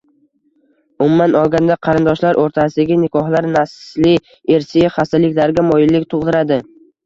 Umuman 1.07 1.35
olganda, 1.41 1.77
qarindoshlar 1.89 2.41
o‘rtasidagi 2.45 2.99
nikohlar 3.03 3.49
nasliy, 3.59 4.21
irsiy 4.57 4.91
xastaliklarga 4.99 5.71
moyillik 5.73 6.13
tug‘diradi. 6.17 6.63